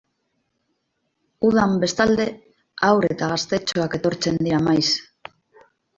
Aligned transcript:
Udan, 1.49 1.75
bestalde, 1.83 2.25
haur 2.87 3.07
eta 3.11 3.29
gaztetxoak 3.35 3.99
etortzen 3.99 4.45
dira 4.45 4.63
maiz. 4.71 4.87